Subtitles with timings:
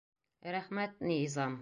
[0.55, 1.21] Рәхмәт, ни...
[1.39, 1.49] зам.